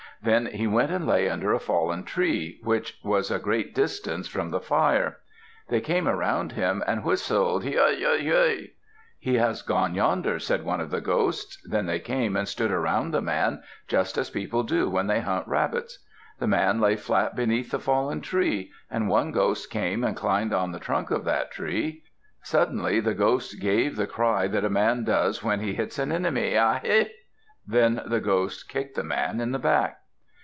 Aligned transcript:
Then 0.23 0.45
he 0.45 0.67
went 0.67 0.91
and 0.91 1.07
lay 1.07 1.27
under 1.27 1.51
a 1.51 1.57
fallen 1.59 2.03
tree, 2.03 2.59
which 2.63 2.99
was 3.03 3.31
a 3.31 3.39
great 3.39 3.73
distance 3.73 4.27
from 4.27 4.51
the 4.51 4.59
fire. 4.61 5.17
They 5.69 5.81
came 5.81 6.07
around 6.07 6.51
him 6.51 6.83
and 6.85 7.03
whistled, 7.03 7.63
"Hyu! 7.63 7.79
hyu! 7.79 8.21
hyu!" 8.21 8.67
"He 9.17 9.33
has 9.37 9.63
gone 9.63 9.95
yonder," 9.95 10.37
said 10.37 10.63
one 10.63 10.79
of 10.79 10.91
the 10.91 11.01
ghosts. 11.01 11.57
Then 11.67 11.87
they 11.87 11.99
came 11.99 12.35
and 12.37 12.47
stood 12.47 12.69
around 12.69 13.09
the 13.09 13.21
man, 13.23 13.63
just 13.87 14.15
as 14.15 14.29
people 14.29 14.61
do 14.61 14.87
when 14.91 15.07
they 15.07 15.21
hunt 15.21 15.47
rabbits. 15.47 15.97
The 16.37 16.45
man 16.45 16.79
lay 16.79 16.97
flat 16.97 17.35
beneath 17.35 17.71
the 17.71 17.79
fallen 17.79 18.21
tree, 18.21 18.71
and 18.91 19.09
one 19.09 19.31
ghost 19.31 19.71
came 19.71 20.03
and 20.03 20.15
climbed 20.15 20.53
on 20.53 20.71
the 20.71 20.77
trunk 20.77 21.09
of 21.09 21.25
that 21.25 21.49
tree. 21.49 22.03
Suddenly 22.43 22.99
the 22.99 23.15
ghost 23.15 23.59
gave 23.59 23.95
the 23.95 24.05
cry 24.05 24.47
that 24.49 24.63
a 24.63 24.69
man 24.69 25.03
does 25.03 25.43
when 25.43 25.61
he 25.61 25.73
hits 25.73 25.97
an 25.97 26.11
enemy, 26.11 26.53
"A 26.53 26.79
he!" 26.83 27.07
Then 27.65 28.03
the 28.05 28.21
ghost 28.21 28.69
kicked 28.69 28.93
the 28.95 29.03
man 29.03 29.41
in 29.41 29.51
the 29.51 29.57
back. 29.57 29.97